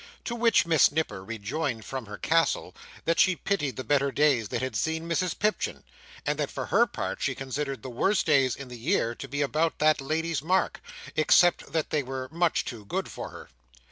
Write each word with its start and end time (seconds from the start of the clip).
To 0.25 0.33
which 0.35 0.65
Miss 0.65 0.91
Nipper 0.91 1.23
rejoined 1.23 1.85
from 1.85 2.07
her 2.07 2.17
castle, 2.17 2.75
that 3.05 3.19
she 3.19 3.35
pitied 3.35 3.75
the 3.75 3.83
better 3.83 4.11
days 4.11 4.47
that 4.49 4.59
had 4.59 4.75
seen 4.75 5.07
Mrs 5.07 5.37
Pipchin; 5.37 5.83
and 6.25 6.39
that 6.39 6.49
for 6.49 6.65
her 6.65 6.87
part 6.87 7.21
she 7.21 7.35
considered 7.35 7.83
the 7.83 7.89
worst 7.91 8.25
days 8.25 8.55
in 8.55 8.69
the 8.69 8.79
year 8.79 9.13
to 9.13 9.27
be 9.27 9.43
about 9.43 9.77
that 9.77 10.01
lady's 10.01 10.41
mark, 10.41 10.81
except 11.15 11.71
that 11.71 11.91
they 11.91 12.01
were 12.01 12.27
much 12.31 12.65
too 12.65 12.83
good 12.83 13.09
for 13.11 13.29
her. 13.29 13.49